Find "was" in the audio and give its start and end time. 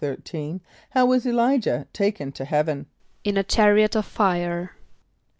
1.05-1.27